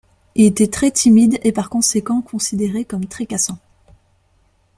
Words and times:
Il 0.33 0.45
était 0.47 0.65
très 0.65 0.89
timide 0.89 1.39
et 1.43 1.51
par 1.51 1.69
conséquent 1.69 2.21
considéré 2.23 2.85
comme 2.85 3.05
très 3.05 3.27
cassant. 3.27 3.59